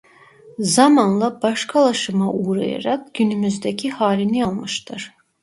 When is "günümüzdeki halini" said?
3.13-4.45